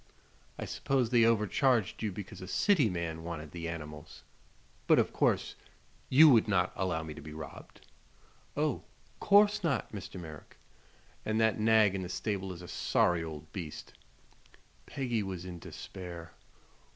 [0.57, 4.23] "I suppose they overcharged you because a city man wanted the animals.
[4.87, 5.53] But of course
[6.09, 7.85] you would not allow me to be robbed."
[8.57, 8.83] "Oh,
[9.19, 10.19] 'course not, Mr.
[10.19, 10.57] Merrick!"
[11.23, 13.93] "And that nag in the stable is a sorry old beast."
[14.87, 16.31] Peggy was in despair.